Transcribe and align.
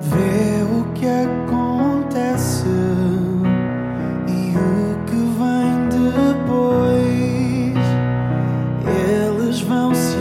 Vê 0.00 0.62
o 0.64 0.84
que 0.94 1.06
acontece 1.06 2.64
e 4.26 4.56
o 4.56 5.04
que 5.04 5.16
vem 5.36 5.88
depois. 5.88 7.76
Eles 8.86 9.60
vão 9.60 9.94
se 9.94 10.16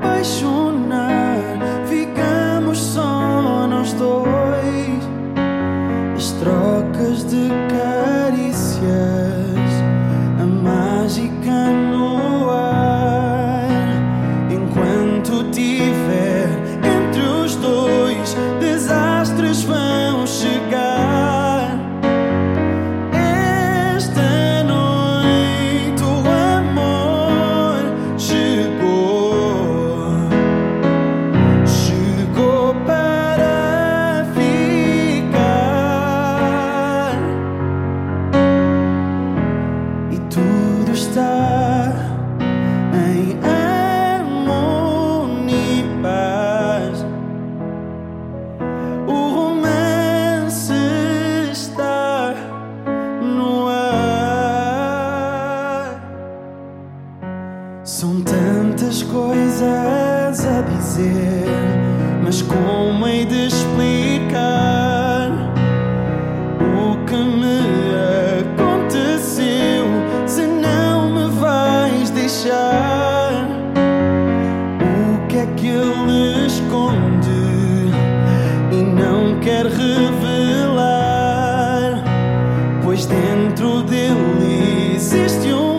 apaixonar, 0.00 1.58
ficamos 1.86 2.78
só 2.78 3.66
nós 3.68 3.92
dois. 3.92 4.26
As 6.16 6.32
trocas 6.32 7.24
de 7.24 7.48
carícias, 7.68 7.85
tudo 40.36 40.92
está 40.92 41.94
em 42.92 43.38
harmonia 43.42 44.76
e 45.80 45.82
paz. 46.02 47.06
O 49.06 49.30
romance 49.34 50.74
está 51.50 52.34
no 53.22 53.68
ar. 53.68 54.26
São 57.82 58.20
tantas 58.20 59.02
coisas 59.04 60.46
a 60.46 60.60
dizer, 60.60 61.46
mas 62.22 62.42
como 62.42 63.06
hei 63.08 63.24
de 63.24 63.46
explicar 63.46 65.30
o 66.60 67.06
que 67.06 67.16
me 67.16 67.65
Pois 82.96 83.04
dentro 83.04 83.82
dele 83.82 84.94
existe 84.94 85.52
um 85.52 85.75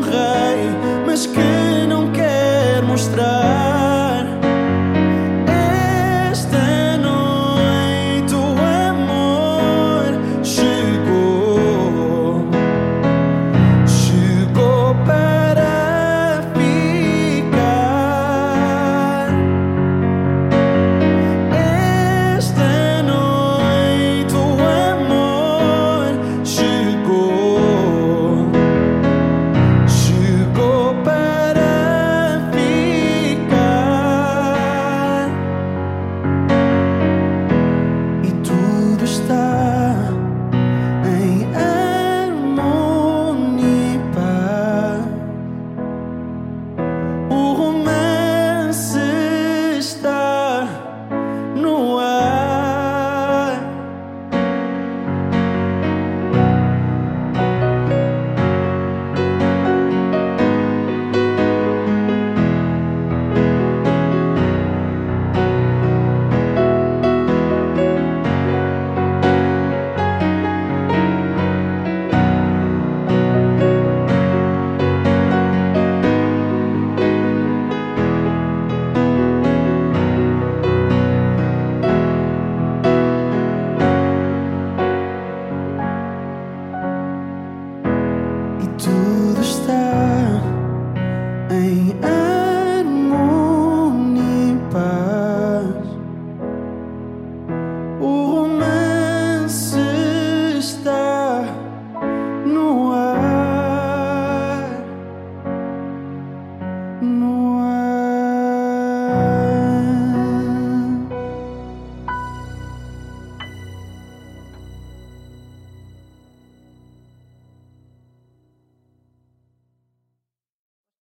e 88.85 89.06